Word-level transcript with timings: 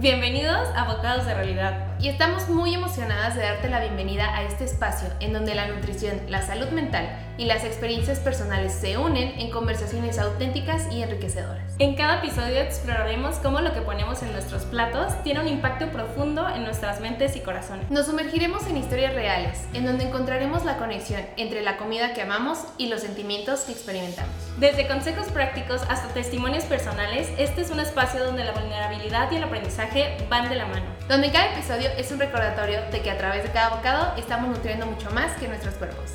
Bienvenidos 0.00 0.68
a 0.76 0.84
Bocados 0.84 1.26
de 1.26 1.34
Realidad. 1.34 1.88
Y 1.98 2.06
estamos 2.06 2.48
muy 2.48 2.72
emocionadas 2.72 3.34
de 3.34 3.42
darte 3.42 3.68
la 3.68 3.80
bienvenida 3.80 4.32
a 4.32 4.44
este 4.44 4.62
espacio 4.62 5.08
en 5.18 5.32
donde 5.32 5.56
la 5.56 5.66
nutrición, 5.66 6.20
la 6.28 6.40
salud 6.40 6.68
mental 6.68 7.27
y 7.38 7.44
las 7.44 7.64
experiencias 7.64 8.18
personales 8.18 8.74
se 8.74 8.98
unen 8.98 9.38
en 9.38 9.50
conversaciones 9.50 10.18
auténticas 10.18 10.92
y 10.92 11.02
enriquecedoras. 11.02 11.74
En 11.78 11.94
cada 11.94 12.18
episodio 12.18 12.58
exploraremos 12.60 13.36
cómo 13.36 13.60
lo 13.60 13.72
que 13.72 13.80
ponemos 13.80 14.22
en 14.22 14.32
nuestros 14.32 14.64
platos 14.64 15.14
tiene 15.22 15.40
un 15.40 15.48
impacto 15.48 15.88
profundo 15.90 16.48
en 16.48 16.64
nuestras 16.64 17.00
mentes 17.00 17.36
y 17.36 17.40
corazones. 17.40 17.88
Nos 17.90 18.06
sumergiremos 18.06 18.66
en 18.66 18.76
historias 18.76 19.14
reales, 19.14 19.64
en 19.72 19.86
donde 19.86 20.04
encontraremos 20.04 20.64
la 20.64 20.76
conexión 20.76 21.22
entre 21.36 21.62
la 21.62 21.76
comida 21.76 22.12
que 22.12 22.22
amamos 22.22 22.58
y 22.76 22.88
los 22.88 23.02
sentimientos 23.02 23.60
que 23.60 23.72
experimentamos. 23.72 24.34
Desde 24.58 24.88
consejos 24.88 25.28
prácticos 25.28 25.82
hasta 25.88 26.08
testimonios 26.08 26.64
personales, 26.64 27.30
este 27.38 27.60
es 27.60 27.70
un 27.70 27.78
espacio 27.78 28.24
donde 28.24 28.44
la 28.44 28.52
vulnerabilidad 28.52 29.30
y 29.30 29.36
el 29.36 29.44
aprendizaje 29.44 30.16
van 30.28 30.48
de 30.48 30.56
la 30.56 30.66
mano. 30.66 30.86
Donde 31.08 31.30
cada 31.30 31.52
episodio 31.52 31.88
es 31.96 32.10
un 32.10 32.18
recordatorio 32.18 32.80
de 32.90 33.00
que 33.00 33.10
a 33.10 33.18
través 33.18 33.44
de 33.44 33.50
cada 33.50 33.76
bocado 33.76 34.14
estamos 34.16 34.48
nutriendo 34.48 34.86
mucho 34.86 35.10
más 35.12 35.36
que 35.36 35.46
nuestros 35.46 35.74
cuerpos. 35.74 36.12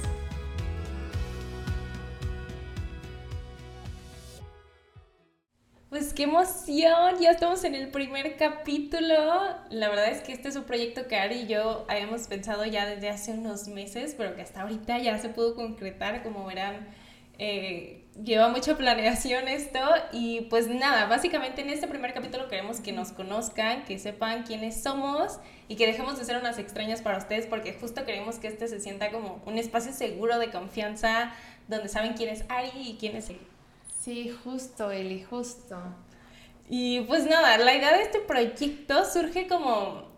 Qué 6.15 6.23
emoción, 6.23 7.19
ya 7.19 7.31
estamos 7.31 7.63
en 7.63 7.73
el 7.73 7.87
primer 7.87 8.37
capítulo. 8.37 9.15
La 9.71 9.89
verdad 9.89 10.09
es 10.09 10.21
que 10.21 10.31
este 10.31 10.47
es 10.49 10.55
un 10.55 10.63
proyecto 10.63 11.07
que 11.07 11.15
Ari 11.15 11.41
y 11.41 11.47
yo 11.47 11.85
habíamos 11.89 12.27
pensado 12.27 12.65
ya 12.65 12.85
desde 12.85 13.09
hace 13.09 13.31
unos 13.31 13.67
meses, 13.67 14.13
pero 14.15 14.35
que 14.35 14.43
hasta 14.43 14.61
ahorita 14.61 14.99
ya 14.99 15.17
se 15.17 15.29
pudo 15.29 15.55
concretar, 15.55 16.21
como 16.21 16.45
verán. 16.45 16.87
Eh, 17.39 18.05
lleva 18.23 18.49
mucha 18.49 18.77
planeación 18.77 19.47
esto 19.47 19.79
y 20.11 20.41
pues 20.51 20.67
nada, 20.67 21.07
básicamente 21.07 21.61
en 21.61 21.71
este 21.71 21.87
primer 21.87 22.13
capítulo 22.13 22.47
queremos 22.47 22.79
que 22.79 22.91
nos 22.91 23.11
conozcan, 23.11 23.83
que 23.85 23.97
sepan 23.97 24.43
quiénes 24.43 24.83
somos 24.83 25.39
y 25.67 25.77
que 25.77 25.87
dejemos 25.87 26.19
de 26.19 26.25
ser 26.25 26.37
unas 26.37 26.59
extrañas 26.59 27.01
para 27.01 27.17
ustedes 27.17 27.47
porque 27.47 27.73
justo 27.73 28.05
queremos 28.05 28.35
que 28.35 28.49
este 28.49 28.67
se 28.67 28.79
sienta 28.79 29.09
como 29.09 29.41
un 29.47 29.57
espacio 29.57 29.91
seguro 29.91 30.37
de 30.37 30.51
confianza 30.51 31.33
donde 31.67 31.89
saben 31.89 32.13
quién 32.13 32.29
es 32.29 32.45
Ari 32.49 32.69
y 32.75 32.97
quién 32.99 33.15
es 33.15 33.31
él. 33.31 33.39
Sí, 34.03 34.29
justo, 34.43 34.91
Eli, 34.91 35.23
justo. 35.23 35.77
Y 36.69 37.01
pues 37.01 37.25
nada, 37.25 37.57
la 37.57 37.75
idea 37.75 37.95
de 37.95 38.03
este 38.03 38.19
proyecto 38.19 39.05
surge 39.05 39.47
como 39.47 40.13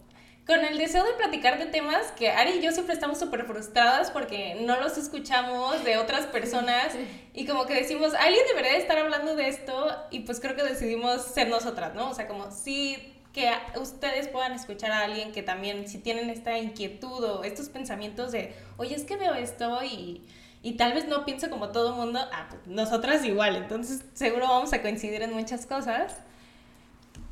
con 0.45 0.63
el 0.63 0.77
deseo 0.77 1.03
de 1.03 1.13
platicar 1.13 1.57
de 1.57 1.65
temas 1.65 2.11
que 2.11 2.29
Ari 2.29 2.59
y 2.59 2.61
yo 2.61 2.71
siempre 2.71 2.93
estamos 2.93 3.19
súper 3.19 3.45
frustradas 3.45 4.11
porque 4.11 4.57
no 4.61 4.79
los 4.79 4.97
escuchamos 4.97 5.83
de 5.83 5.97
otras 5.97 6.27
personas 6.27 6.93
y 7.33 7.47
como 7.47 7.65
que 7.65 7.73
decimos, 7.73 8.13
alguien 8.13 8.43
debería 8.49 8.77
estar 8.77 8.97
hablando 8.97 9.35
de 9.35 9.47
esto 9.47 9.87
y 10.11 10.19
pues 10.19 10.39
creo 10.39 10.55
que 10.55 10.63
decidimos 10.63 11.23
ser 11.23 11.49
nosotras, 11.49 11.95
¿no? 11.95 12.11
O 12.11 12.13
sea, 12.13 12.27
como 12.27 12.51
sí 12.51 13.11
que 13.33 13.51
ustedes 13.81 14.27
puedan 14.27 14.53
escuchar 14.53 14.91
a 14.91 15.01
alguien 15.01 15.31
que 15.31 15.41
también 15.41 15.89
si 15.89 15.97
tienen 15.97 16.29
esta 16.29 16.57
inquietud 16.57 17.23
o 17.23 17.43
estos 17.43 17.67
pensamientos 17.67 18.31
de, 18.31 18.55
oye, 18.77 18.95
es 18.95 19.03
que 19.03 19.17
veo 19.17 19.33
esto 19.33 19.83
y, 19.83 20.21
y 20.61 20.73
tal 20.73 20.93
vez 20.93 21.07
no 21.07 21.25
pienso 21.25 21.49
como 21.49 21.69
todo 21.69 21.95
mundo, 21.95 22.19
ah, 22.31 22.47
pues 22.49 22.67
nosotras 22.67 23.25
igual, 23.25 23.55
entonces 23.55 24.05
seguro 24.13 24.47
vamos 24.47 24.71
a 24.73 24.81
coincidir 24.81 25.23
en 25.23 25.33
muchas 25.33 25.65
cosas. 25.65 26.15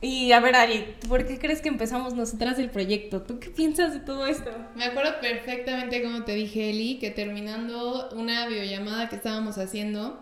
Y 0.03 0.33
a 0.33 0.41
ver, 0.41 0.53
Ari, 0.57 0.97
¿por 1.07 1.25
qué 1.25 1.39
crees 1.39 1.61
que 1.61 1.69
empezamos 1.69 2.13
nosotras 2.13 2.59
el 2.59 2.69
proyecto? 2.69 3.21
¿Tú 3.21 3.39
qué 3.39 3.49
piensas 3.49 3.93
de 3.93 4.01
todo 4.01 4.27
esto? 4.27 4.51
Me 4.75 4.83
acuerdo 4.83 5.21
perfectamente 5.21 6.03
como 6.03 6.25
te 6.25 6.35
dije, 6.35 6.71
Eli, 6.71 6.99
que 6.99 7.09
terminando 7.09 8.09
una 8.09 8.45
videollamada 8.47 9.07
que 9.07 9.15
estábamos 9.15 9.57
haciendo, 9.57 10.21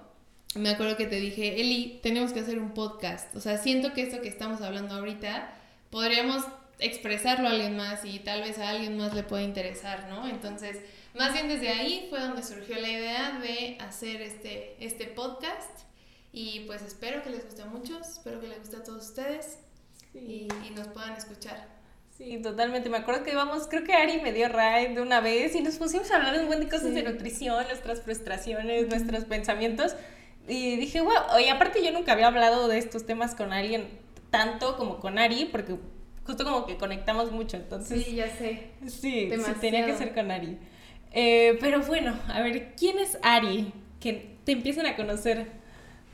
me 0.53 0.69
acuerdo 0.69 0.97
que 0.97 1.07
te 1.07 1.15
dije, 1.15 1.59
Eli, 1.59 1.99
tenemos 2.03 2.31
que 2.31 2.41
hacer 2.41 2.59
un 2.59 2.75
podcast. 2.75 3.35
O 3.35 3.39
sea, 3.39 3.57
siento 3.57 3.91
que 3.93 4.03
esto 4.03 4.21
que 4.21 4.27
estamos 4.27 4.61
hablando 4.61 4.93
ahorita, 4.93 5.51
podríamos 5.89 6.43
expresarlo 6.77 7.47
a 7.47 7.51
alguien 7.51 7.75
más 7.75 8.05
y 8.05 8.19
tal 8.19 8.41
vez 8.41 8.59
a 8.59 8.69
alguien 8.69 8.97
más 8.97 9.15
le 9.15 9.23
puede 9.23 9.45
interesar, 9.45 10.09
¿no? 10.09 10.27
Entonces, 10.27 10.77
más 11.15 11.33
bien 11.33 11.47
desde 11.47 11.69
ahí 11.69 12.05
fue 12.11 12.19
donde 12.19 12.43
surgió 12.43 12.79
la 12.79 12.87
idea 12.87 13.39
de 13.39 13.77
hacer 13.79 14.21
este, 14.21 14.75
este 14.79 15.07
podcast. 15.07 15.79
Y 16.31 16.65
pues 16.67 16.83
espero 16.83 17.23
que 17.23 17.31
les 17.31 17.43
guste 17.43 17.63
a 17.63 17.65
muchos, 17.65 18.07
espero 18.07 18.39
que 18.39 18.47
les 18.47 18.59
guste 18.59 18.77
a 18.77 18.83
todos 18.83 19.07
ustedes 19.07 19.57
y, 20.13 20.47
nos 20.75 20.87
puedan 20.87 21.13
escuchar. 21.13 21.67
Sí, 22.17 22.39
totalmente. 22.41 22.89
Me 22.89 22.97
acuerdo 22.97 23.23
que 23.23 23.31
íbamos, 23.31 23.67
creo 23.67 23.83
que 23.83 23.93
Ari 23.93 24.21
me 24.21 24.31
dio 24.31 24.47
ride 24.47 24.93
de 24.93 25.01
una 25.01 25.21
vez 25.21 25.55
y 25.55 25.61
nos 25.61 25.77
pusimos 25.77 26.11
a 26.11 26.17
hablar 26.17 26.39
un 26.39 26.47
buen 26.47 26.59
de 26.59 26.67
cosas 26.67 26.93
de 26.93 27.03
nutrición, 27.03 27.65
nuestras 27.67 28.01
frustraciones, 28.01 28.87
nuestros 28.87 29.25
pensamientos. 29.25 29.95
Y 30.47 30.75
dije, 30.75 31.01
wow, 31.01 31.39
y 31.43 31.49
aparte 31.49 31.83
yo 31.83 31.91
nunca 31.91 32.11
había 32.13 32.27
hablado 32.27 32.67
de 32.67 32.77
estos 32.77 33.05
temas 33.05 33.35
con 33.35 33.53
alguien 33.53 33.87
tanto 34.29 34.77
como 34.77 34.99
con 34.99 35.17
Ari, 35.17 35.45
porque 35.51 35.75
justo 36.25 36.43
como 36.43 36.65
que 36.65 36.77
conectamos 36.77 37.31
mucho, 37.31 37.57
entonces... 37.57 38.03
Sí, 38.05 38.15
ya 38.15 38.29
sé. 38.29 38.69
Sí, 38.87 39.29
sí 39.31 39.53
tenía 39.59 39.85
que 39.85 39.95
ser 39.95 40.13
con 40.13 40.31
Ari. 40.31 40.57
Eh, 41.13 41.57
pero 41.59 41.81
bueno, 41.81 42.17
a 42.27 42.41
ver, 42.41 42.73
¿quién 42.75 42.99
es 42.99 43.17
Ari? 43.21 43.73
Que 43.99 44.37
te 44.45 44.53
empiecen 44.53 44.85
a 44.85 44.95
conocer. 44.95 45.47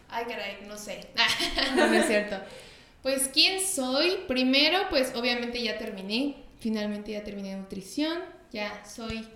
Ay, 0.09 0.25
caray, 0.25 0.57
no 0.67 0.77
sé. 0.77 1.09
no, 1.75 1.87
no 1.87 1.93
es 1.93 2.07
cierto. 2.07 2.37
Pues, 3.01 3.29
¿quién 3.33 3.65
soy? 3.65 4.17
Primero, 4.27 4.79
pues 4.89 5.13
obviamente 5.15 5.61
ya 5.61 5.77
terminé, 5.77 6.35
finalmente 6.59 7.11
ya 7.11 7.23
terminé 7.23 7.55
nutrición, 7.55 8.19
ya 8.51 8.83
soy 8.85 9.27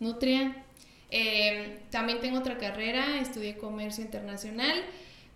nutria. 0.00 0.64
Em, 1.10 1.78
también 1.90 2.20
tengo 2.20 2.38
otra 2.38 2.58
carrera, 2.58 3.18
estudié 3.20 3.56
comercio 3.56 4.04
internacional, 4.04 4.84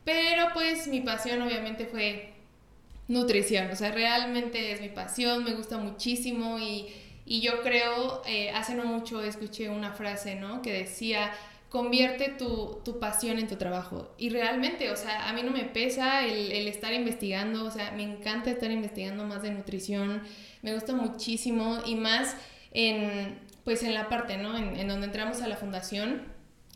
pero 0.04 0.48
pues 0.52 0.86
mi 0.86 1.00
pasión 1.00 1.40
obviamente 1.40 1.86
fue 1.86 2.32
nutrición, 3.08 3.70
o 3.70 3.76
sea, 3.76 3.90
realmente 3.92 4.72
es 4.72 4.80
mi 4.80 4.88
pasión, 4.88 5.44
me 5.44 5.54
gusta 5.54 5.78
muchísimo. 5.78 6.58
Y, 6.58 6.88
y 7.24 7.40
yo 7.40 7.62
creo, 7.62 8.22
eh, 8.26 8.50
hace 8.50 8.74
no 8.74 8.84
mucho 8.84 9.22
escuché 9.22 9.70
una 9.70 9.92
frase, 9.92 10.34
¿no? 10.34 10.60
Que 10.62 10.72
decía, 10.72 11.32
convierte 11.72 12.28
tu, 12.28 12.82
tu, 12.84 13.00
pasión 13.00 13.38
en 13.38 13.48
tu 13.48 13.56
trabajo. 13.56 14.14
Y 14.18 14.28
realmente, 14.28 14.90
o 14.90 14.96
sea, 14.96 15.30
a 15.30 15.32
mí 15.32 15.42
no 15.42 15.50
me 15.52 15.64
pesa 15.64 16.22
el, 16.22 16.52
el, 16.52 16.68
estar 16.68 16.92
investigando, 16.92 17.64
o 17.64 17.70
sea, 17.70 17.92
me 17.92 18.02
encanta 18.02 18.50
estar 18.50 18.70
investigando 18.70 19.24
más 19.24 19.40
de 19.40 19.52
nutrición, 19.52 20.22
me 20.60 20.74
gusta 20.74 20.92
muchísimo 20.92 21.78
y 21.86 21.94
más 21.94 22.36
en, 22.72 23.38
pues 23.64 23.82
en 23.84 23.94
la 23.94 24.10
parte, 24.10 24.36
¿no? 24.36 24.54
En, 24.54 24.76
en 24.76 24.86
donde 24.86 25.06
entramos 25.06 25.40
a 25.40 25.48
la 25.48 25.56
fundación, 25.56 26.20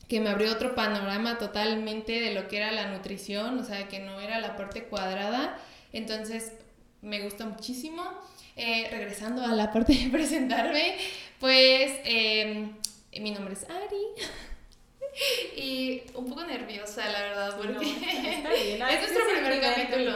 que 0.09 0.21
me 0.21 0.31
abrió 0.31 0.51
otro 0.51 0.75
panorama 0.75 1.37
totalmente 1.37 2.19
de 2.19 2.33
lo 2.33 2.49
que 2.49 2.57
era 2.57 2.73
la 2.73 2.91
nutrición, 2.91 3.59
o 3.59 3.65
sea, 3.65 3.89
que 3.89 3.99
no 3.99 4.19
era 4.19 4.41
la 4.41 4.57
parte 4.57 4.85
cuadrada. 4.85 5.59
Entonces, 5.93 6.53
me 7.03 7.21
gusta 7.21 7.45
muchísimo. 7.45 8.03
Eh, 8.57 8.89
regresando 8.91 9.45
a 9.45 9.49
la 9.49 9.71
parte 9.71 9.93
de 9.93 10.09
presentarme, 10.11 10.97
pues 11.39 11.93
eh, 12.05 12.71
mi 13.21 13.31
nombre 13.33 13.53
es 13.53 13.65
Ari. 13.65 14.25
y 15.57 16.03
un 16.15 16.29
poco 16.29 16.45
nerviosa, 16.45 17.09
la 17.09 17.21
verdad, 17.23 17.57
porque 17.57 17.87
es 17.91 18.79
nuestro 18.79 19.25
primer 19.33 19.61
capítulo. 19.61 20.13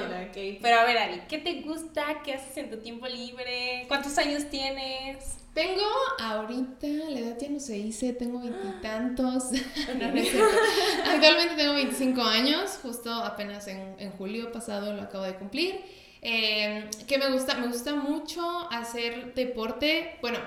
Pero 0.61 0.81
a 0.81 0.85
ver, 0.85 0.99
Ari, 0.99 1.23
¿qué 1.29 1.39
te 1.39 1.61
gusta? 1.63 2.23
¿Qué 2.25 2.35
haces 2.35 2.57
en 2.57 2.71
tu 2.71 2.79
tiempo 2.79 3.07
libre? 3.07 3.85
¿Cuántos 3.89 4.17
años 4.19 4.45
tienes? 4.51 5.37
Tengo 5.55 5.83
ahorita, 6.21 6.87
la 6.87 7.19
edad 7.19 7.39
ya 7.41 7.49
no 7.49 7.59
se 7.59 7.73
dice, 7.75 8.13
tengo 8.13 8.41
veintitantos. 8.41 9.45
Actualmente 11.07 11.57
tengo 11.57 11.75
25 11.75 12.23
años, 12.23 12.79
justo 12.83 13.13
apenas 13.13 13.67
en, 13.67 13.97
en 13.99 14.13
julio 14.13 14.53
pasado 14.53 14.93
lo 14.95 15.03
acabo 15.03 15.25
de 15.25 15.35
cumplir. 15.35 15.81
Eh, 16.23 16.89
¿Qué 17.09 17.19
me 17.19 17.31
gusta? 17.33 17.55
Me 17.55 17.67
gusta 17.67 17.95
mucho 17.95 18.69
hacer 18.71 19.35
deporte. 19.35 20.19
Bueno, 20.21 20.39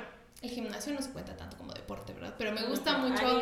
el 0.44 0.50
gimnasio 0.50 0.94
no 0.94 1.02
se 1.02 1.12
cuenta 1.12 1.38
tanto 1.38 1.58
como 1.58 1.72
deporte, 1.72 2.12
¿verdad? 2.12 2.36
Pero 2.38 2.52
me 2.52 2.64
gusta 2.64 2.98
mucho. 2.98 3.42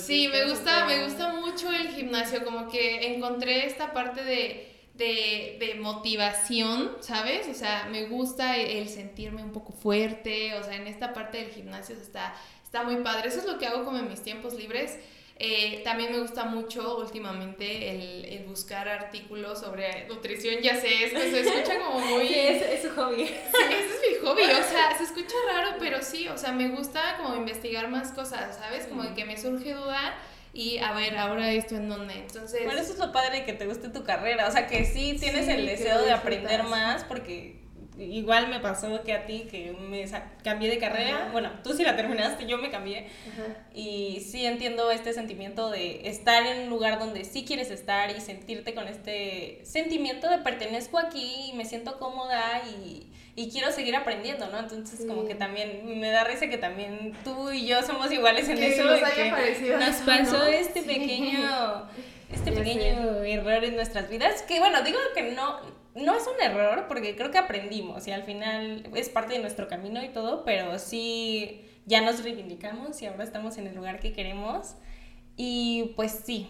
sí, 0.00 0.28
me 0.28 0.48
gusta, 0.48 0.86
me 0.86 1.04
gusta 1.04 1.32
mucho 1.32 1.72
el 1.72 1.88
gimnasio, 1.88 2.44
como 2.44 2.68
que 2.68 3.14
encontré 3.14 3.66
esta 3.66 3.92
parte 3.92 4.22
de, 4.22 4.86
de, 4.94 5.56
de, 5.58 5.74
motivación, 5.74 6.98
¿sabes? 7.00 7.48
O 7.48 7.54
sea, 7.54 7.88
me 7.90 8.06
gusta 8.06 8.56
el 8.56 8.88
sentirme 8.88 9.42
un 9.42 9.50
poco 9.50 9.72
fuerte, 9.72 10.54
o 10.54 10.62
sea, 10.62 10.76
en 10.76 10.86
esta 10.86 11.12
parte 11.12 11.38
del 11.38 11.50
gimnasio 11.50 11.96
está, 11.96 12.36
está 12.62 12.84
muy 12.84 13.02
padre. 13.02 13.28
Eso 13.28 13.40
es 13.40 13.46
lo 13.46 13.58
que 13.58 13.66
hago 13.66 13.84
como 13.84 13.98
en 13.98 14.08
mis 14.08 14.22
tiempos 14.22 14.54
libres. 14.54 14.96
Eh, 15.36 15.80
también 15.82 16.12
me 16.12 16.20
gusta 16.20 16.44
mucho 16.44 16.98
últimamente 16.98 17.90
el, 17.90 18.24
el, 18.24 18.44
buscar 18.44 18.88
artículos 18.88 19.58
sobre 19.58 20.06
nutrición, 20.06 20.62
ya 20.62 20.76
sé, 20.76 21.06
esto 21.06 21.18
se 21.18 21.40
escucha 21.40 21.76
como 21.80 21.98
muy... 22.06 22.28
Sí, 22.28 22.38
es, 22.38 22.62
es 22.62 22.82
su 22.82 22.90
hobby. 22.90 23.26
Sí, 23.26 23.32
ese 23.32 23.86
es 23.86 24.20
mi 24.22 24.26
hobby, 24.26 24.42
o 24.42 24.62
sea, 24.62 24.94
se 24.96 25.02
escucha 25.02 25.34
raro, 25.52 25.76
pero 25.80 26.02
sí, 26.02 26.28
o 26.28 26.38
sea, 26.38 26.52
me 26.52 26.68
gusta 26.68 27.16
como 27.16 27.34
investigar 27.34 27.88
más 27.88 28.12
cosas, 28.12 28.56
¿sabes? 28.58 28.86
Como 28.86 29.12
que 29.14 29.24
me 29.24 29.36
surge 29.36 29.72
duda 29.72 30.14
y 30.52 30.78
a 30.78 30.92
ver, 30.92 31.18
ahora 31.18 31.50
esto 31.50 31.74
en 31.74 31.88
dónde. 31.88 32.14
Entonces... 32.14 32.64
Bueno, 32.64 32.80
eso 32.80 32.92
es 32.92 32.98
lo 33.00 33.10
padre 33.10 33.40
de 33.40 33.44
que 33.44 33.54
te 33.54 33.66
guste 33.66 33.88
tu 33.88 34.04
carrera, 34.04 34.46
o 34.46 34.52
sea, 34.52 34.68
que 34.68 34.84
sí 34.84 35.16
tienes 35.18 35.48
el 35.48 35.66
deseo 35.66 36.00
de 36.02 36.12
aprender 36.12 36.62
más 36.62 37.02
porque 37.02 37.63
igual 37.98 38.48
me 38.48 38.60
pasó 38.60 39.02
que 39.02 39.12
a 39.12 39.26
ti, 39.26 39.46
que 39.50 39.72
me 39.72 40.04
cambié 40.42 40.70
de 40.70 40.78
carrera. 40.78 41.28
Bueno, 41.32 41.50
tú 41.62 41.72
sí 41.74 41.84
la 41.84 41.96
terminaste, 41.96 42.46
yo 42.46 42.58
me 42.58 42.70
cambié. 42.70 43.08
Y 43.74 44.20
sí 44.20 44.44
entiendo 44.44 44.90
este 44.90 45.12
sentimiento 45.12 45.70
de 45.70 46.08
estar 46.08 46.44
en 46.44 46.64
un 46.64 46.70
lugar 46.70 46.98
donde 46.98 47.24
sí 47.24 47.44
quieres 47.44 47.70
estar 47.70 48.10
y 48.10 48.20
sentirte 48.20 48.74
con 48.74 48.88
este 48.88 49.60
sentimiento 49.64 50.28
de 50.28 50.38
pertenezco 50.38 50.98
aquí 50.98 51.50
y 51.50 51.52
me 51.54 51.64
siento 51.64 51.98
cómoda 51.98 52.62
y, 52.66 53.06
y 53.36 53.50
quiero 53.50 53.70
seguir 53.70 53.96
aprendiendo, 53.96 54.48
¿no? 54.48 54.58
Entonces 54.58 55.06
como 55.06 55.26
que 55.26 55.34
también 55.34 56.00
me 56.00 56.10
da 56.10 56.24
risa 56.24 56.48
que 56.48 56.58
también 56.58 57.12
tú 57.24 57.50
y 57.50 57.66
yo 57.66 57.82
somos 57.82 58.10
iguales 58.12 58.48
en 58.48 58.62
eso. 58.62 58.84
Nos, 58.84 59.02
haya 59.02 59.30
parecido 59.30 59.78
nos 59.78 59.96
pasó 59.96 60.44
este 60.46 60.82
pequeño... 60.82 61.88
Este 62.32 62.50
pequeño 62.50 63.22
error 63.22 63.62
en 63.62 63.76
nuestras 63.76 64.10
vidas, 64.10 64.42
que 64.42 64.58
bueno, 64.58 64.82
digo 64.82 64.98
que 65.14 65.22
no, 65.22 65.60
no 65.94 66.16
es 66.16 66.24
un 66.26 66.42
error 66.42 66.86
porque 66.88 67.14
creo 67.14 67.30
que 67.30 67.38
aprendimos 67.38 68.06
y 68.08 68.12
al 68.12 68.24
final 68.24 68.88
es 68.94 69.08
parte 69.08 69.34
de 69.34 69.38
nuestro 69.40 69.68
camino 69.68 70.02
y 70.02 70.08
todo, 70.08 70.44
pero 70.44 70.78
sí 70.78 71.64
ya 71.86 72.00
nos 72.00 72.22
reivindicamos 72.22 73.00
y 73.02 73.06
ahora 73.06 73.24
estamos 73.24 73.58
en 73.58 73.66
el 73.66 73.74
lugar 73.74 74.00
que 74.00 74.12
queremos. 74.12 74.74
Y 75.36 75.92
pues 75.96 76.22
sí, 76.24 76.48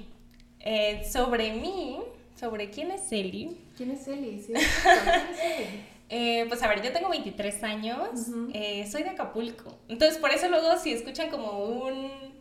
eh, 0.61 1.06
sobre 1.11 1.52
mí, 1.55 1.99
sobre 2.38 2.70
quién 2.70 2.91
es 2.91 3.11
Eli. 3.12 3.56
¿Quién 3.76 3.91
es 3.91 4.06
Eli? 4.08 4.41
¿Sí? 4.41 4.52
Eh, 6.11 6.44
pues 6.49 6.62
a 6.62 6.69
ver, 6.69 6.82
yo 6.82 6.93
tengo 6.93 7.08
23 7.08 7.64
años, 7.64 8.29
eh, 8.52 8.87
soy 8.88 9.02
de 9.02 9.08
Acapulco. 9.08 9.79
Entonces 9.88 10.19
por 10.19 10.31
eso 10.31 10.49
luego 10.49 10.76
si 10.76 10.93
escuchan 10.93 11.31
como 11.31 11.64
un 11.64 12.33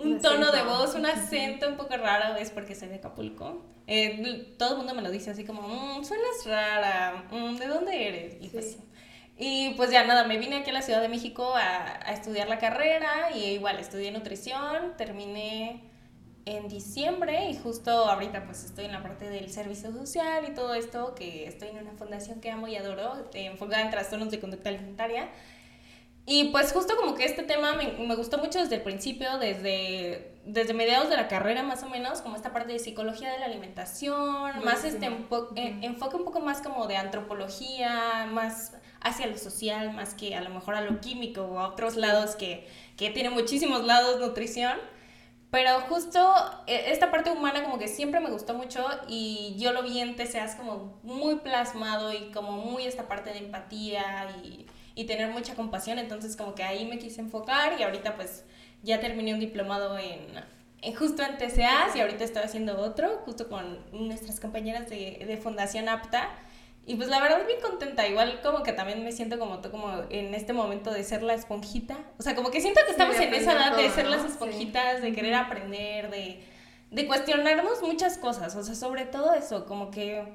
un, 0.00 0.20
tono 0.20 0.50
de 0.50 0.62
voz, 0.62 0.94
un 0.94 1.06
acento 1.06 1.68
un 1.68 1.76
poco 1.76 1.96
raro, 1.96 2.36
es 2.36 2.50
porque 2.50 2.74
soy 2.74 2.88
de 2.88 2.96
Acapulco. 2.96 3.64
Eh, 3.86 4.54
todo 4.58 4.72
el 4.72 4.76
mundo 4.78 4.94
me 4.94 5.02
lo 5.02 5.10
dice 5.10 5.30
así 5.30 5.44
como, 5.44 5.62
mmm, 5.62 6.04
suenas 6.04 6.46
rara, 6.46 7.24
mm, 7.30 7.56
¿de 7.56 7.66
dónde 7.66 8.08
eres? 8.08 8.36
Y, 8.40 8.48
pues, 8.48 8.78
y 9.36 9.70
pues 9.74 9.90
ya 9.90 10.04
nada, 10.04 10.24
me 10.24 10.38
vine 10.38 10.56
aquí 10.56 10.70
a 10.70 10.72
la 10.72 10.82
Ciudad 10.82 11.00
de 11.00 11.08
México 11.08 11.54
a, 11.54 12.00
a 12.08 12.12
estudiar 12.12 12.48
la 12.48 12.58
carrera 12.58 13.30
y 13.34 13.44
igual 13.46 13.78
estudié 13.78 14.10
nutrición, 14.12 14.96
terminé 14.96 15.90
en 16.46 16.68
diciembre 16.68 17.50
y 17.50 17.56
justo 17.56 17.90
ahorita 17.90 18.44
pues 18.44 18.64
estoy 18.64 18.86
en 18.86 18.92
la 18.92 19.02
parte 19.02 19.28
del 19.28 19.50
servicio 19.50 19.92
social 19.92 20.44
y 20.48 20.54
todo 20.54 20.74
esto, 20.74 21.14
que 21.14 21.46
estoy 21.46 21.68
en 21.68 21.78
una 21.78 21.92
fundación 21.92 22.40
que 22.40 22.50
amo 22.50 22.66
y 22.68 22.76
adoro, 22.76 23.28
enfocada 23.34 23.82
en 23.82 23.90
trastornos 23.90 24.30
de 24.30 24.40
conducta 24.40 24.70
alimentaria. 24.70 25.28
Y 26.32 26.44
pues 26.44 26.72
justo 26.72 26.96
como 26.96 27.16
que 27.16 27.24
este 27.24 27.42
tema 27.42 27.72
me, 27.72 27.90
me, 28.06 28.14
gustó 28.14 28.38
mucho 28.38 28.60
desde 28.60 28.76
el 28.76 28.82
principio, 28.82 29.38
desde, 29.38 30.30
desde 30.44 30.74
mediados 30.74 31.10
de 31.10 31.16
la 31.16 31.26
carrera 31.26 31.64
más 31.64 31.82
o 31.82 31.88
menos, 31.88 32.20
como 32.20 32.36
esta 32.36 32.52
parte 32.52 32.72
de 32.72 32.78
psicología 32.78 33.32
de 33.32 33.40
la 33.40 33.46
alimentación, 33.46 34.64
más 34.64 34.84
este 34.84 35.06
eh, 35.06 35.78
enfoque 35.82 36.14
un 36.14 36.24
poco 36.24 36.38
más 36.38 36.60
como 36.60 36.86
de 36.86 36.96
antropología, 36.96 38.28
más 38.30 38.74
hacia 39.00 39.26
lo 39.26 39.36
social, 39.36 39.92
más 39.92 40.14
que 40.14 40.36
a 40.36 40.40
lo 40.40 40.50
mejor 40.50 40.76
a 40.76 40.82
lo 40.82 41.00
químico 41.00 41.42
o 41.42 41.58
a 41.58 41.66
otros 41.66 41.96
lados 41.96 42.36
que, 42.36 42.68
que 42.96 43.10
tiene 43.10 43.30
muchísimos 43.30 43.84
lados 43.84 44.20
nutrición. 44.20 44.78
Pero 45.50 45.80
justo 45.88 46.32
e, 46.68 46.92
esta 46.92 47.10
parte 47.10 47.32
humana 47.32 47.64
como 47.64 47.80
que 47.80 47.88
siempre 47.88 48.20
me 48.20 48.30
gustó 48.30 48.54
mucho 48.54 48.86
y 49.08 49.56
yo 49.58 49.72
lo 49.72 49.82
vi 49.82 49.98
en 49.98 50.14
TCAs 50.14 50.54
como 50.54 51.00
muy 51.02 51.40
plasmado 51.40 52.12
y 52.12 52.30
como 52.30 52.52
muy 52.52 52.84
esta 52.84 53.08
parte 53.08 53.30
de 53.30 53.38
empatía 53.38 54.28
y 54.44 54.68
y 55.00 55.04
tener 55.04 55.30
mucha 55.30 55.54
compasión, 55.54 55.98
entonces 55.98 56.36
como 56.36 56.54
que 56.54 56.62
ahí 56.62 56.84
me 56.84 56.98
quise 56.98 57.22
enfocar 57.22 57.80
y 57.80 57.82
ahorita 57.82 58.16
pues 58.16 58.44
ya 58.82 59.00
terminé 59.00 59.32
un 59.32 59.40
diplomado 59.40 59.96
en, 59.96 60.26
en 60.82 60.94
justo 60.94 61.22
en 61.22 61.38
TCAs 61.38 61.96
y 61.96 62.00
ahorita 62.00 62.22
estoy 62.22 62.42
haciendo 62.42 62.78
otro, 62.78 63.22
justo 63.24 63.48
con 63.48 63.78
nuestras 63.92 64.40
compañeras 64.40 64.90
de, 64.90 65.24
de 65.26 65.36
Fundación 65.38 65.88
APTA. 65.88 66.28
Y 66.84 66.96
pues 66.96 67.08
la 67.08 67.18
verdad 67.18 67.46
bien 67.46 67.60
contenta, 67.62 68.06
igual 68.06 68.40
como 68.42 68.62
que 68.62 68.74
también 68.74 69.02
me 69.02 69.12
siento 69.12 69.38
como 69.38 69.60
tú, 69.60 69.70
como 69.70 69.90
en 70.10 70.34
este 70.34 70.52
momento 70.52 70.90
de 70.90 71.02
ser 71.02 71.22
la 71.22 71.32
esponjita. 71.32 71.96
O 72.18 72.22
sea, 72.22 72.34
como 72.34 72.50
que 72.50 72.60
siento 72.60 72.80
que 72.84 72.90
estamos 72.90 73.16
en 73.16 73.32
esa 73.32 73.52
edad 73.52 73.76
de 73.78 73.88
ser 73.88 74.06
las 74.06 74.22
esponjitas, 74.26 75.00
de 75.00 75.14
querer 75.14 75.32
aprender, 75.32 76.10
de, 76.10 76.42
de 76.90 77.06
cuestionarnos 77.06 77.80
muchas 77.80 78.18
cosas. 78.18 78.54
O 78.54 78.62
sea, 78.62 78.74
sobre 78.74 79.06
todo 79.06 79.32
eso, 79.32 79.64
como 79.64 79.90
que 79.90 80.26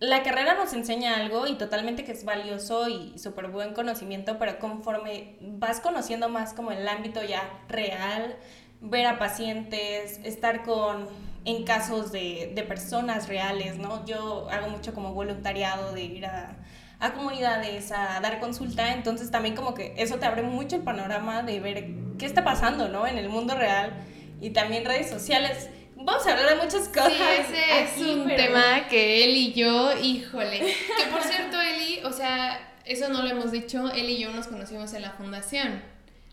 la 0.00 0.22
carrera 0.22 0.54
nos 0.54 0.72
enseña 0.72 1.16
algo 1.16 1.46
y 1.46 1.56
totalmente 1.56 2.04
que 2.04 2.12
es 2.12 2.24
valioso 2.24 2.88
y 2.88 3.18
súper 3.18 3.48
buen 3.48 3.74
conocimiento, 3.74 4.38
pero 4.38 4.58
conforme 4.58 5.36
vas 5.40 5.80
conociendo 5.80 6.28
más 6.28 6.52
como 6.54 6.70
el 6.70 6.86
ámbito 6.86 7.22
ya 7.24 7.42
real, 7.68 8.36
ver 8.80 9.06
a 9.06 9.18
pacientes, 9.18 10.20
estar 10.22 10.62
con 10.62 11.08
en 11.44 11.64
casos 11.64 12.12
de, 12.12 12.52
de 12.54 12.62
personas 12.62 13.28
reales, 13.28 13.78
¿no? 13.78 14.04
Yo 14.04 14.48
hago 14.50 14.68
mucho 14.68 14.94
como 14.94 15.14
voluntariado 15.14 15.92
de 15.92 16.02
ir 16.02 16.26
a, 16.26 16.58
a 17.00 17.12
comunidades, 17.14 17.90
a 17.90 18.20
dar 18.20 18.38
consulta, 18.38 18.92
entonces 18.92 19.30
también 19.30 19.56
como 19.56 19.74
que 19.74 19.94
eso 19.96 20.18
te 20.18 20.26
abre 20.26 20.42
mucho 20.42 20.76
el 20.76 20.82
panorama 20.82 21.42
de 21.42 21.58
ver 21.58 21.86
qué 22.18 22.26
está 22.26 22.44
pasando, 22.44 22.88
¿no? 22.88 23.06
En 23.06 23.18
el 23.18 23.28
mundo 23.28 23.54
real 23.54 23.92
y 24.40 24.50
también 24.50 24.84
redes 24.84 25.10
sociales 25.10 25.70
vamos 26.08 26.26
a 26.26 26.32
hablar 26.32 26.56
de 26.56 26.64
muchas 26.64 26.88
cosas. 26.88 27.12
Sí, 27.12 27.54
ese 27.54 27.82
es 27.82 27.98
un 27.98 28.28
tema 28.28 28.88
que 28.88 29.24
él 29.24 29.36
y 29.36 29.52
yo, 29.52 29.92
híjole. 29.98 30.58
Que 30.58 31.10
por 31.10 31.22
cierto, 31.30 31.60
Eli, 31.60 32.00
o 32.04 32.12
sea, 32.12 32.76
eso 32.84 33.08
no 33.08 33.22
lo 33.22 33.28
hemos 33.28 33.52
dicho, 33.52 33.90
él 33.92 34.08
y 34.08 34.18
yo 34.18 34.32
nos 34.32 34.46
conocimos 34.46 34.92
en 34.94 35.02
la 35.02 35.12
fundación, 35.12 35.82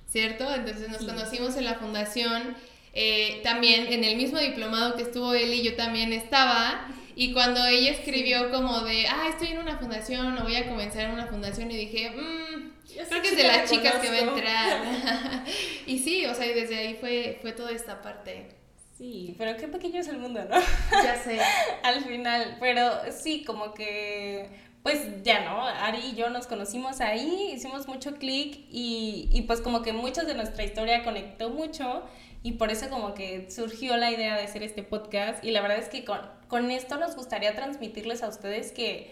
¿cierto? 0.09 0.53
Entonces 0.53 0.89
nos 0.89 1.03
conocimos 1.03 1.57
en 1.57 1.65
la 1.65 1.75
fundación. 1.75 2.55
Eh, 2.97 3.41
también 3.43 3.91
en 3.91 4.05
el 4.05 4.15
mismo 4.15 4.39
diplomado 4.39 4.95
que 4.95 5.03
estuvo 5.03 5.33
él 5.33 5.53
y 5.53 5.61
yo 5.63 5.75
también 5.75 6.13
estaba. 6.13 6.87
Y 7.17 7.33
cuando 7.33 7.65
ella 7.65 7.91
escribió 7.91 8.51
como 8.51 8.81
de, 8.81 9.07
ah, 9.07 9.27
estoy 9.29 9.49
en 9.49 9.57
una 9.57 9.77
fundación 9.77 10.37
o 10.37 10.43
voy 10.43 10.55
a 10.55 10.69
comenzar 10.69 11.03
en 11.03 11.11
una 11.11 11.27
fundación, 11.27 11.71
y 11.71 11.77
dije, 11.77 12.11
mmm, 12.11 12.71
creo 13.07 13.21
que 13.21 13.29
es 13.29 13.37
de 13.37 13.43
las 13.43 13.69
chicas 13.69 13.95
que 13.95 14.09
va 14.09 14.15
a 14.15 14.19
entrar. 14.19 15.45
y 15.85 15.99
sí, 15.99 16.25
o 16.25 16.33
sea, 16.33 16.45
y 16.45 16.53
desde 16.53 16.77
ahí 16.77 16.97
fue, 16.97 17.39
fue 17.41 17.51
toda 17.51 17.71
esta 17.71 18.01
parte. 18.01 18.47
Sí, 18.97 19.35
pero 19.37 19.57
qué 19.57 19.67
pequeño 19.67 19.99
es 19.99 20.07
el 20.07 20.19
mundo, 20.19 20.41
¿no? 20.49 20.55
Ya 21.03 21.17
sé. 21.17 21.37
Al 21.83 22.03
final, 22.05 22.57
pero 22.61 22.91
sí, 23.11 23.43
como 23.43 23.73
que, 23.73 24.49
pues 24.83 25.21
ya, 25.23 25.43
¿no? 25.43 25.61
Ari 25.63 26.11
y 26.11 26.15
yo 26.15 26.29
nos 26.29 26.47
conocimos 26.47 27.01
ahí, 27.01 27.51
hicimos 27.53 27.89
mucho 27.89 28.15
clic 28.15 28.65
y, 28.71 29.27
y 29.33 29.41
pues 29.41 29.59
como 29.59 29.81
que 29.81 29.91
muchas 29.91 30.27
de 30.27 30.33
nuestra 30.33 30.63
historia 30.63 31.03
conectó 31.03 31.49
mucho 31.49 32.03
y 32.41 32.53
por 32.53 32.71
eso 32.71 32.89
como 32.89 33.13
que 33.15 33.51
surgió 33.51 33.97
la 33.97 34.11
idea 34.11 34.35
de 34.37 34.43
hacer 34.43 34.63
este 34.63 34.81
podcast 34.83 35.43
y 35.43 35.51
la 35.51 35.61
verdad 35.61 35.79
es 35.79 35.89
que 35.89 36.05
con, 36.05 36.19
con 36.47 36.71
esto 36.71 36.95
nos 36.97 37.15
gustaría 37.17 37.53
transmitirles 37.53 38.23
a 38.23 38.29
ustedes 38.29 38.71
que 38.71 39.11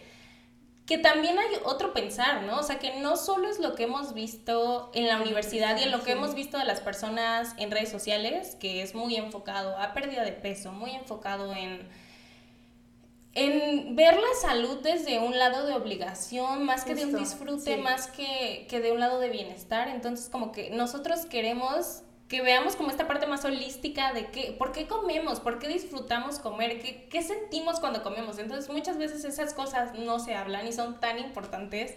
que 0.85 0.97
también 0.97 1.39
hay 1.39 1.47
otro 1.63 1.93
pensar, 1.93 2.43
¿no? 2.43 2.59
O 2.59 2.63
sea, 2.63 2.77
que 2.77 2.99
no 2.99 3.15
solo 3.15 3.49
es 3.49 3.59
lo 3.59 3.73
que 3.73 3.83
hemos 3.83 4.13
visto 4.13 4.91
en 4.93 5.07
la 5.07 5.21
universidad 5.21 5.77
y 5.77 5.83
en 5.83 5.91
lo 5.91 6.03
que 6.03 6.11
hemos 6.11 6.35
visto 6.35 6.57
de 6.57 6.65
las 6.65 6.81
personas 6.81 7.53
en 7.57 7.71
redes 7.71 7.89
sociales, 7.89 8.55
que 8.59 8.81
es 8.81 8.93
muy 8.93 9.15
enfocado 9.15 9.77
a 9.77 9.93
pérdida 9.93 10.23
de 10.23 10.33
peso, 10.33 10.73
muy 10.73 10.91
enfocado 10.91 11.53
en, 11.53 11.87
en 13.33 13.95
ver 13.95 14.15
la 14.15 14.33
salud 14.41 14.79
desde 14.83 15.19
un 15.19 15.39
lado 15.39 15.65
de 15.65 15.73
obligación, 15.73 16.65
más 16.65 16.83
que 16.83 16.95
de 16.95 17.05
un 17.05 17.17
disfrute, 17.17 17.77
más 17.77 18.07
que, 18.07 18.67
que 18.69 18.81
de 18.81 18.91
un 18.91 18.99
lado 18.99 19.19
de 19.19 19.29
bienestar. 19.29 19.87
Entonces, 19.87 20.27
como 20.27 20.51
que 20.51 20.69
nosotros 20.69 21.25
queremos 21.25 22.01
que 22.27 22.41
veamos 22.41 22.75
como 22.75 22.89
esta 22.89 23.07
parte 23.07 23.27
más 23.27 23.45
holística 23.45 24.13
de 24.13 24.27
qué, 24.27 24.55
por 24.57 24.71
qué 24.71 24.87
comemos, 24.87 25.39
por 25.39 25.59
qué 25.59 25.67
disfrutamos 25.67 26.39
comer, 26.39 26.81
qué, 26.81 27.07
qué 27.09 27.21
sentimos 27.21 27.79
cuando 27.79 28.01
comemos. 28.03 28.39
Entonces 28.39 28.69
muchas 28.71 28.97
veces 28.97 29.23
esas 29.25 29.53
cosas 29.53 29.93
no 29.97 30.19
se 30.19 30.35
hablan 30.35 30.65
y 30.67 30.73
son 30.73 30.99
tan 30.99 31.19
importantes 31.19 31.95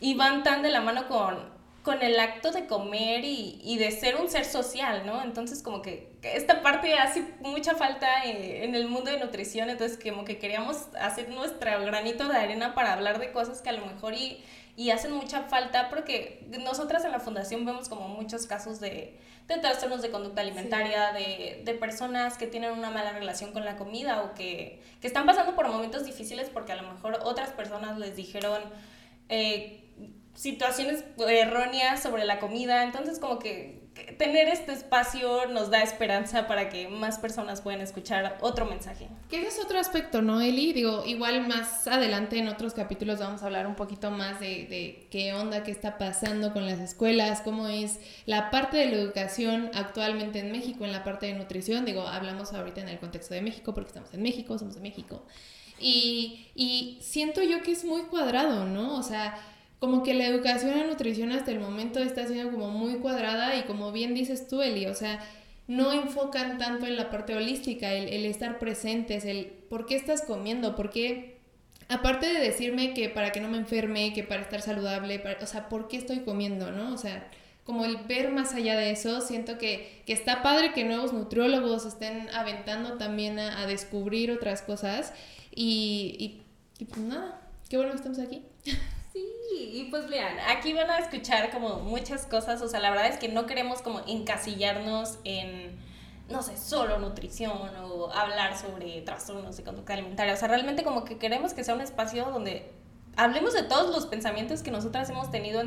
y 0.00 0.14
van 0.14 0.42
tan 0.42 0.62
de 0.62 0.70
la 0.70 0.80
mano 0.80 1.08
con, 1.08 1.57
con 1.88 2.02
el 2.02 2.20
acto 2.20 2.52
de 2.52 2.66
comer 2.66 3.24
y, 3.24 3.58
y, 3.64 3.78
de 3.78 3.90
ser 3.90 4.16
un 4.16 4.28
ser 4.28 4.44
social, 4.44 5.06
¿no? 5.06 5.22
Entonces 5.22 5.62
como 5.62 5.80
que 5.80 6.12
esta 6.22 6.60
parte 6.60 6.92
hace 6.98 7.24
mucha 7.40 7.76
falta 7.76 8.26
eh, 8.26 8.64
en 8.64 8.74
el 8.74 8.88
mundo 8.88 9.10
de 9.10 9.18
nutrición, 9.18 9.70
entonces 9.70 9.98
como 9.98 10.26
que 10.26 10.36
queríamos 10.36 10.76
hacer 11.00 11.30
nuestro 11.30 11.82
granito 11.86 12.28
de 12.28 12.36
arena 12.36 12.74
para 12.74 12.92
hablar 12.92 13.18
de 13.18 13.32
cosas 13.32 13.62
que 13.62 13.70
a 13.70 13.72
lo 13.72 13.86
mejor 13.86 14.12
y 14.12 14.44
y 14.78 14.90
hacen 14.90 15.10
mucha 15.10 15.42
falta 15.42 15.88
porque 15.88 16.46
nosotras 16.60 17.04
en 17.04 17.10
la 17.10 17.18
fundación 17.18 17.64
vemos 17.64 17.88
como 17.88 18.06
muchos 18.06 18.46
casos 18.46 18.78
de, 18.78 19.18
de 19.48 19.58
trastornos 19.58 20.02
de 20.02 20.10
conducta 20.12 20.42
alimentaria, 20.42 21.12
de, 21.12 21.62
de, 21.64 21.74
personas 21.74 22.38
que 22.38 22.46
tienen 22.46 22.70
una 22.70 22.88
mala 22.88 23.10
relación 23.10 23.52
con 23.52 23.64
la 23.64 23.76
comida 23.76 24.22
o 24.22 24.34
que, 24.34 24.80
que, 25.00 25.08
están 25.08 25.26
pasando 25.26 25.56
por 25.56 25.66
momentos 25.66 26.04
difíciles 26.04 26.48
porque 26.48 26.70
a 26.70 26.76
lo 26.76 26.92
mejor 26.92 27.18
otras 27.24 27.50
personas 27.50 27.98
les 27.98 28.14
dijeron 28.14 28.62
eh, 29.28 29.87
situaciones 30.38 31.02
erróneas 31.28 32.00
sobre 32.00 32.24
la 32.24 32.38
comida, 32.38 32.84
entonces 32.84 33.18
como 33.18 33.40
que 33.40 33.88
tener 34.18 34.46
este 34.46 34.70
espacio 34.70 35.46
nos 35.46 35.68
da 35.68 35.82
esperanza 35.82 36.46
para 36.46 36.68
que 36.68 36.86
más 36.86 37.18
personas 37.18 37.60
puedan 37.60 37.80
escuchar 37.80 38.38
otro 38.40 38.64
mensaje. 38.64 39.08
Que 39.28 39.44
es 39.44 39.58
otro 39.58 39.80
aspecto, 39.80 40.22
¿no, 40.22 40.40
Eli? 40.40 40.72
Digo, 40.72 41.04
igual 41.04 41.48
más 41.48 41.88
adelante 41.88 42.38
en 42.38 42.46
otros 42.46 42.72
capítulos 42.72 43.18
vamos 43.18 43.42
a 43.42 43.46
hablar 43.46 43.66
un 43.66 43.74
poquito 43.74 44.12
más 44.12 44.38
de, 44.38 44.68
de 44.68 45.08
qué 45.10 45.34
onda, 45.34 45.64
qué 45.64 45.72
está 45.72 45.98
pasando 45.98 46.52
con 46.52 46.66
las 46.66 46.78
escuelas, 46.78 47.40
cómo 47.40 47.66
es 47.66 47.98
la 48.24 48.52
parte 48.52 48.76
de 48.76 48.86
la 48.86 48.96
educación 48.96 49.72
actualmente 49.74 50.38
en 50.38 50.52
México, 50.52 50.84
en 50.84 50.92
la 50.92 51.02
parte 51.02 51.26
de 51.26 51.32
nutrición. 51.32 51.84
Digo, 51.84 52.02
hablamos 52.02 52.52
ahorita 52.52 52.80
en 52.80 52.90
el 52.90 53.00
contexto 53.00 53.34
de 53.34 53.42
México 53.42 53.74
porque 53.74 53.88
estamos 53.88 54.14
en 54.14 54.22
México, 54.22 54.56
somos 54.56 54.76
de 54.76 54.82
México. 54.82 55.26
Y, 55.80 56.46
y 56.54 56.98
siento 57.00 57.42
yo 57.42 57.60
que 57.62 57.72
es 57.72 57.84
muy 57.84 58.02
cuadrado, 58.02 58.66
¿no? 58.66 58.96
O 58.96 59.02
sea, 59.02 59.36
como 59.78 60.02
que 60.02 60.14
la 60.14 60.26
educación 60.26 60.76
en 60.78 60.88
nutrición 60.88 61.32
hasta 61.32 61.50
el 61.50 61.60
momento 61.60 62.00
está 62.00 62.26
siendo 62.26 62.50
como 62.50 62.70
muy 62.70 62.96
cuadrada 62.96 63.56
y 63.56 63.62
como 63.62 63.92
bien 63.92 64.14
dices 64.14 64.48
tú, 64.48 64.62
Eli, 64.62 64.86
o 64.86 64.94
sea, 64.94 65.20
no 65.68 65.92
enfocan 65.92 66.58
tanto 66.58 66.86
en 66.86 66.96
la 66.96 67.10
parte 67.10 67.36
holística, 67.36 67.92
el, 67.92 68.08
el 68.08 68.24
estar 68.24 68.58
presentes, 68.58 69.24
el 69.24 69.46
por 69.46 69.86
qué 69.86 69.96
estás 69.96 70.22
comiendo, 70.22 70.74
por 70.74 70.90
qué, 70.90 71.38
aparte 71.88 72.26
de 72.26 72.40
decirme 72.40 72.94
que 72.94 73.08
para 73.08 73.30
que 73.30 73.40
no 73.40 73.48
me 73.48 73.58
enferme, 73.58 74.12
que 74.14 74.24
para 74.24 74.42
estar 74.42 74.62
saludable, 74.62 75.22
o 75.40 75.46
sea, 75.46 75.68
por 75.68 75.86
qué 75.86 75.98
estoy 75.98 76.20
comiendo, 76.20 76.72
¿no? 76.72 76.92
O 76.92 76.98
sea, 76.98 77.30
como 77.64 77.84
el 77.84 77.98
ver 77.98 78.32
más 78.32 78.54
allá 78.54 78.76
de 78.76 78.90
eso, 78.90 79.20
siento 79.20 79.58
que, 79.58 80.02
que 80.06 80.14
está 80.14 80.42
padre 80.42 80.72
que 80.72 80.84
nuevos 80.84 81.12
nutriólogos 81.12 81.84
estén 81.84 82.30
aventando 82.30 82.94
también 82.94 83.38
a, 83.38 83.60
a 83.60 83.66
descubrir 83.66 84.32
otras 84.32 84.62
cosas 84.62 85.12
y, 85.54 86.16
y, 86.18 86.82
y 86.82 86.86
pues 86.86 87.00
nada, 87.00 87.42
qué 87.68 87.76
bueno 87.76 87.92
que 87.92 87.98
estamos 87.98 88.18
aquí. 88.18 88.42
y 89.56 89.84
pues 89.90 90.08
vean, 90.08 90.36
aquí 90.48 90.72
van 90.72 90.90
a 90.90 90.98
escuchar 90.98 91.50
como 91.50 91.80
muchas 91.80 92.26
cosas, 92.26 92.60
o 92.62 92.68
sea, 92.68 92.80
la 92.80 92.90
verdad 92.90 93.06
es 93.06 93.16
que 93.16 93.28
no 93.28 93.46
queremos 93.46 93.82
como 93.82 94.00
encasillarnos 94.06 95.18
en, 95.24 95.78
no 96.28 96.42
sé, 96.42 96.56
solo 96.56 96.98
nutrición 96.98 97.70
o 97.82 98.12
hablar 98.12 98.58
sobre 98.58 99.00
trastornos 99.02 99.56
de 99.56 99.64
conducta 99.64 99.94
alimentaria, 99.94 100.34
o 100.34 100.36
sea, 100.36 100.48
realmente 100.48 100.84
como 100.84 101.04
que 101.04 101.18
queremos 101.18 101.54
que 101.54 101.64
sea 101.64 101.74
un 101.74 101.80
espacio 101.80 102.26
donde 102.26 102.70
hablemos 103.16 103.54
de 103.54 103.62
todos 103.62 103.94
los 103.94 104.06
pensamientos 104.06 104.62
que 104.62 104.70
nosotras 104.70 105.08
hemos 105.10 105.30
tenido 105.30 105.62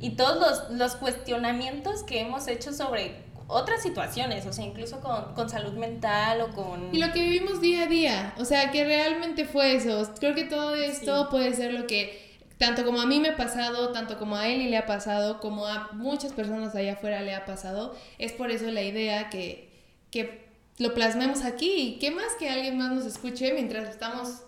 y 0.00 0.10
todos 0.10 0.36
los, 0.36 0.78
los, 0.78 0.96
cuestionamientos 0.96 2.02
que 2.02 2.20
hemos 2.20 2.48
hecho 2.48 2.72
sobre 2.72 3.24
otras 3.46 3.82
situaciones, 3.82 4.46
o 4.46 4.52
sea, 4.52 4.64
incluso 4.64 5.00
con, 5.00 5.34
con, 5.34 5.48
salud 5.48 5.72
mental 5.72 6.40
o 6.40 6.50
con... 6.52 6.94
Y 6.94 6.98
lo 6.98 7.12
que 7.12 7.22
vivimos 7.22 7.60
día 7.60 7.84
a 7.84 7.86
día, 7.86 8.34
o 8.38 8.44
sea, 8.44 8.70
que 8.70 8.84
realmente 8.84 9.44
fue 9.44 9.74
eso. 9.74 10.12
Creo 10.18 10.34
que 10.34 10.44
todo 10.44 10.74
esto 10.74 11.22
sí. 11.22 11.26
puede 11.30 11.54
ser 11.54 11.72
lo 11.72 11.86
que 11.86 12.27
tanto 12.58 12.84
como 12.84 13.00
a 13.00 13.06
mí 13.06 13.20
me 13.20 13.30
ha 13.30 13.36
pasado, 13.36 13.92
tanto 13.92 14.18
como 14.18 14.36
a 14.36 14.48
Eli 14.48 14.68
le 14.68 14.76
ha 14.76 14.86
pasado, 14.86 15.40
como 15.40 15.66
a 15.66 15.90
muchas 15.92 16.32
personas 16.32 16.74
allá 16.74 16.94
afuera 16.94 17.22
le 17.22 17.34
ha 17.34 17.44
pasado, 17.44 17.96
es 18.18 18.32
por 18.32 18.50
eso 18.50 18.66
la 18.70 18.82
idea 18.82 19.30
que, 19.30 19.70
que 20.10 20.48
lo 20.78 20.94
plasmemos 20.94 21.44
aquí 21.44 21.72
y 21.72 21.98
qué 21.98 22.10
más 22.10 22.34
que 22.38 22.50
alguien 22.50 22.76
más 22.76 22.90
nos 22.90 23.06
escuche 23.06 23.52
mientras 23.52 23.88
estamos 23.88 24.42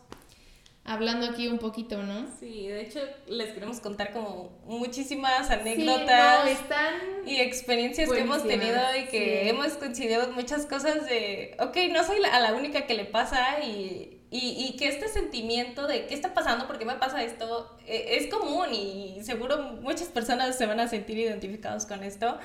hablando 0.84 1.26
aquí 1.26 1.46
un 1.46 1.58
poquito, 1.58 2.02
¿no? 2.02 2.26
Sí, 2.40 2.66
de 2.66 2.82
hecho 2.82 3.00
les 3.28 3.52
queremos 3.52 3.78
contar 3.78 4.12
como 4.12 4.58
muchísimas 4.64 5.48
anécdotas 5.50 6.42
sí, 6.42 6.46
no, 6.46 6.50
están 6.50 6.94
y 7.26 7.36
experiencias 7.36 8.10
que 8.10 8.20
hemos 8.20 8.44
tenido 8.44 8.80
y 9.00 9.04
que 9.04 9.42
sí. 9.44 9.48
hemos 9.48 9.74
coincidido 9.74 10.32
muchas 10.32 10.66
cosas 10.66 11.06
de, 11.06 11.56
ok, 11.60 11.76
no 11.92 12.02
soy 12.02 12.18
la, 12.18 12.40
la 12.40 12.54
única 12.54 12.86
que 12.86 12.94
le 12.94 13.04
pasa 13.04 13.60
y 13.62 14.19
y, 14.30 14.64
y, 14.64 14.76
que 14.76 14.88
este 14.88 15.08
sentimiento 15.08 15.88
de 15.88 16.06
qué 16.06 16.14
está 16.14 16.34
pasando, 16.34 16.68
por 16.68 16.78
qué 16.78 16.84
me 16.84 16.94
pasa 16.94 17.22
esto, 17.22 17.76
eh, 17.86 18.18
es 18.20 18.32
común 18.32 18.72
y 18.72 19.20
seguro 19.24 19.58
muchas 19.82 20.08
personas 20.08 20.56
se 20.56 20.66
van 20.66 20.78
a 20.78 20.86
sentir 20.86 21.18
identificados 21.18 21.84
con 21.84 22.04
esto. 22.04 22.38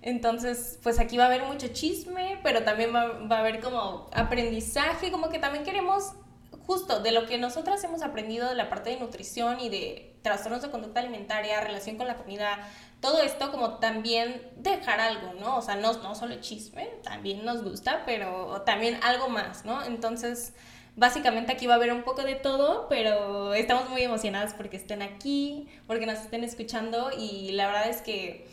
Entonces, 0.00 0.78
pues 0.82 0.98
aquí 0.98 1.16
va 1.16 1.24
a 1.24 1.26
haber 1.26 1.42
mucho 1.42 1.68
chisme, 1.68 2.38
pero 2.42 2.62
también 2.62 2.94
va, 2.94 3.08
va, 3.26 3.36
a 3.36 3.40
haber 3.40 3.60
como 3.60 4.08
aprendizaje, 4.12 5.10
como 5.10 5.28
que 5.28 5.38
también 5.38 5.64
queremos 5.64 6.12
justo 6.66 7.00
de 7.00 7.12
lo 7.12 7.26
que 7.26 7.38
nosotras 7.38 7.82
hemos 7.84 8.02
aprendido 8.02 8.48
de 8.48 8.54
la 8.54 8.68
parte 8.68 8.90
de 8.90 8.98
nutrición 8.98 9.60
y 9.60 9.68
de 9.68 10.16
trastornos 10.22 10.62
de 10.62 10.70
conducta 10.70 11.00
alimentaria, 11.00 11.60
relación 11.60 11.96
con 11.96 12.08
la 12.08 12.16
comida, 12.16 12.58
todo 13.00 13.20
esto 13.22 13.52
como 13.52 13.74
también 13.74 14.42
dejar 14.56 15.00
algo, 15.00 15.34
¿no? 15.34 15.58
O 15.58 15.62
sea, 15.62 15.76
no, 15.76 15.92
no 15.92 16.14
solo 16.14 16.40
chisme, 16.40 16.88
también 17.04 17.44
nos 17.44 17.62
gusta, 17.62 18.02
pero 18.04 18.62
también 18.62 18.98
algo 19.02 19.28
más, 19.28 19.64
¿no? 19.64 19.84
Entonces 19.84 20.52
básicamente 20.96 21.52
aquí 21.52 21.66
va 21.66 21.74
a 21.74 21.76
haber 21.76 21.92
un 21.92 22.02
poco 22.02 22.22
de 22.22 22.34
todo, 22.34 22.86
pero 22.88 23.54
estamos 23.54 23.88
muy 23.90 24.02
emocionadas 24.02 24.54
porque 24.54 24.76
estén 24.76 25.02
aquí, 25.02 25.68
porque 25.86 26.06
nos 26.06 26.18
estén 26.18 26.42
escuchando 26.42 27.10
y 27.16 27.52
la 27.52 27.66
verdad 27.66 27.88
es 27.88 28.00
que, 28.00 28.46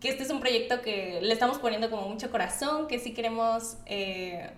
que 0.00 0.08
este 0.08 0.22
es 0.22 0.30
un 0.30 0.40
proyecto 0.40 0.80
que 0.80 1.20
le 1.22 1.32
estamos 1.32 1.58
poniendo 1.58 1.90
como 1.90 2.08
mucho 2.08 2.30
corazón, 2.30 2.88
que 2.88 2.98
sí 2.98 3.12
queremos 3.12 3.76
eh, 3.84 4.50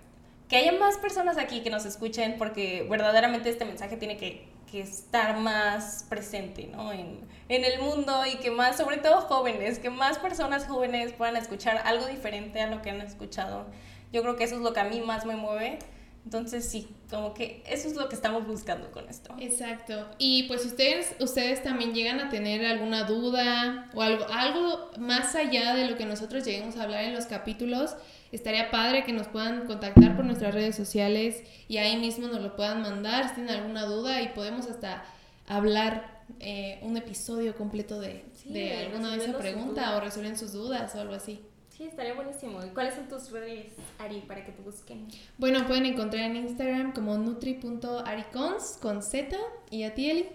que 0.49 0.57
haya 0.57 0.73
más 0.73 0.97
personas 0.97 1.37
aquí 1.37 1.61
que 1.61 1.71
nos 1.71 1.85
escuchen 1.85 2.37
porque 2.39 2.87
verdaderamente 2.89 3.51
este 3.51 3.65
mensaje 3.65 3.97
tiene 3.97 4.17
que, 4.17 4.57
estar 4.69 5.39
más 5.39 6.05
presente 6.11 6.67
¿no? 6.71 6.93
en 6.93 7.25
el 7.49 7.81
mundo 7.81 8.27
y 8.27 8.37
que 8.37 8.51
más, 8.51 8.77
sobre 8.77 8.99
todo 8.99 9.23
jóvenes, 9.23 9.79
que 9.79 9.89
más 9.89 10.19
personas 10.19 10.67
jóvenes 10.67 11.15
puedan 11.15 11.39
escuchar 11.39 11.81
algo 11.87 12.07
diferente 12.07 12.61
a 12.61 12.67
lo 12.67 12.83
que 12.83 12.91
han 12.91 13.01
escuchado. 13.01 13.65
Yo 14.13 14.21
creo 14.21 14.37
que 14.37 14.45
eso 14.45 14.57
es 14.57 14.61
lo 14.61 14.75
que 14.75 14.81
a 14.81 14.85
mí 14.85 15.01
más 15.01 15.25
me 15.25 15.37
mueve 15.37 15.79
entonces 16.25 16.65
sí, 16.69 16.89
como 17.09 17.33
que 17.33 17.63
eso 17.67 17.89
es 17.89 17.97
lo 17.97 18.09
que 18.09 18.15
estamos 18.15 18.47
buscando 18.47 18.91
con 18.91 19.09
esto. 19.09 19.35
Exacto. 19.39 20.07
Y 20.19 20.45
pues 20.45 20.65
ustedes, 20.67 21.15
ustedes 21.21 21.63
también 21.63 21.95
llegan 21.95 22.21
a 22.21 22.29
tener 22.29 22.67
alguna 22.67 23.05
duda 23.05 23.91
o 23.95 24.03
algo, 24.03 24.27
algo 24.29 24.91
más 24.99 25.35
allá 25.35 25.75
de 25.75 25.89
lo 25.89 25.97
que 25.97 26.05
nosotros 26.05 26.45
lleguemos 26.45 26.77
a 26.77 26.83
hablar 26.83 27.05
en 27.05 27.15
los 27.15 27.27
capítulos, 27.27 27.97
estaría 28.31 28.71
padre 28.71 29.05
que 29.05 29.13
nos 29.13 29.27
puedan 29.29 29.67
contactar 29.67 30.17
por 30.17 30.25
nuestras 30.25 30.55
redes 30.55 30.77
sociales 30.77 31.43
y 31.67 31.79
ahí 31.79 31.97
mismo 31.97 32.29
nos 32.29 32.43
lo 32.43 32.57
puedan 32.57 32.83
mandar 32.83 33.29
si 33.29 33.37
tienen 33.37 33.55
alguna 33.55 33.85
duda 33.85 34.21
y 34.21 34.29
podemos 34.29 34.67
hasta 34.67 35.05
hablar 35.47 36.19
eh, 36.41 36.79
un 36.83 36.97
episodio 36.97 37.57
completo 37.57 38.01
de, 38.01 38.25
sí, 38.35 38.53
de 38.53 38.77
alguna 38.77 39.17
de 39.17 39.25
esa 39.25 39.39
pregunta 39.39 39.97
o 39.97 40.01
resuelven 40.01 40.37
sus 40.37 40.53
dudas 40.53 40.95
o 40.95 41.01
algo 41.01 41.15
así. 41.15 41.41
Sí, 41.79 41.85
estaría 41.85 42.13
buenísimo. 42.13 42.59
¿Y 42.67 42.71
cuáles 42.71 42.97
son 42.97 43.07
tus 43.07 43.31
redes, 43.31 43.73
Ari, 44.01 44.23
para 44.27 44.45
que 44.45 44.51
te 44.51 44.61
busquen? 44.63 45.07
Bueno, 45.37 45.65
pueden 45.69 45.87
encontrar 45.87 46.25
en 46.25 46.35
Instagram 46.35 46.93
como 46.93 47.17
nutri.aricons 47.17 48.79
con 48.83 49.01
Z 49.01 49.37
y 49.71 49.85
a 49.85 49.95
ti, 49.95 50.11
Eli. 50.11 50.29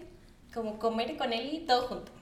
Como 0.54 0.78
comer 0.78 1.18
con 1.18 1.34
Eli, 1.34 1.66
todo 1.66 1.86
junto. 1.86 2.12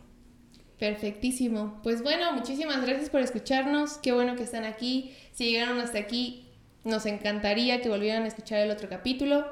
Perfectísimo. 0.76 1.78
Pues 1.84 2.02
bueno, 2.02 2.32
muchísimas 2.32 2.84
gracias 2.84 3.10
por 3.10 3.20
escucharnos. 3.20 3.98
Qué 3.98 4.10
bueno 4.10 4.34
que 4.34 4.42
están 4.42 4.64
aquí. 4.64 5.16
Si 5.30 5.52
llegaron 5.52 5.78
hasta 5.78 6.00
aquí, 6.00 6.48
nos 6.82 7.06
encantaría 7.06 7.80
que 7.80 7.88
volvieran 7.88 8.24
a 8.24 8.26
escuchar 8.26 8.58
el 8.58 8.72
otro 8.72 8.88
capítulo. 8.88 9.46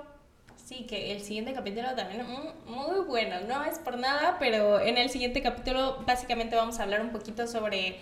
Sí, 0.57 0.85
que 0.89 1.13
el 1.13 1.21
siguiente 1.21 1.53
capítulo 1.53 1.95
también 1.95 2.27
muy 2.67 3.05
bueno. 3.07 3.37
No 3.47 3.63
es 3.63 3.79
por 3.79 3.97
nada, 3.99 4.37
pero 4.41 4.81
en 4.81 4.99
el 4.99 5.11
siguiente 5.11 5.43
capítulo 5.43 6.03
básicamente 6.05 6.57
vamos 6.57 6.81
a 6.81 6.83
hablar 6.83 7.03
un 7.03 7.11
poquito 7.11 7.47
sobre 7.47 8.01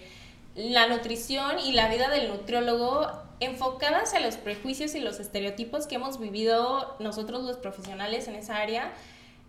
la 0.59 0.89
nutrición 0.89 1.61
y 1.61 1.73
la 1.73 1.89
vida 1.89 2.09
del 2.11 2.29
nutriólogo 2.29 3.07
enfocadas 3.39 4.13
a 4.15 4.21
los 4.21 4.37
prejuicios 4.37 4.97
y 4.97 5.01
los 5.01 5.21
estereotipos 5.21 5.87
que 5.87 5.95
hemos 5.95 6.19
vivido 6.19 6.97
nosotros 6.99 7.45
los 7.45 7.57
profesionales 7.57 8.27
en 8.27 8.35
esa 8.35 8.57
área 8.57 8.93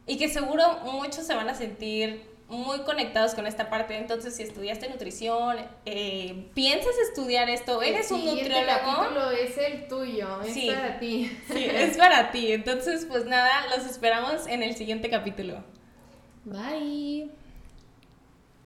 y 0.06 0.18
que 0.18 0.30
seguro 0.30 0.63
muchos 0.84 1.25
se 1.25 1.34
van 1.34 1.50
a 1.50 1.56
sentir 1.56 2.22
muy 2.48 2.80
conectados 2.82 3.34
con 3.34 3.48
esta 3.48 3.70
parte. 3.70 3.98
Entonces, 3.98 4.36
si 4.36 4.44
estudiaste 4.44 4.88
nutrición, 4.89 5.58
eh, 5.86 6.50
piensas 6.54 6.94
estudiar 7.08 7.50
esto, 7.50 7.82
eres 7.82 8.12
un 8.12 8.25
nutriólogo. 8.25 8.68
capítulo 8.68 9.32
es 9.32 9.58
el 9.58 9.88
tuyo, 9.88 10.42
es 10.42 10.54
sí, 10.54 10.72
para 10.72 11.00
ti. 11.00 11.38
Sí, 11.51 11.66
es 11.72 11.98
para 11.98 12.32
ti. 12.32 12.51
Entonces, 12.51 13.06
pues 13.06 13.25
nada, 13.25 13.51
los 13.75 13.86
esperamos 13.86 14.46
en 14.48 14.62
el 14.62 14.75
siguiente 14.75 15.10
capítulo. 15.10 15.63
Bye. 16.46 17.32